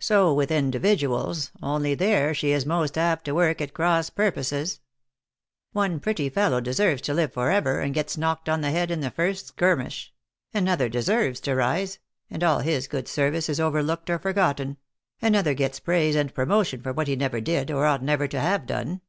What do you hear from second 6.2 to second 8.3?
fellow deserves to live forever, and gets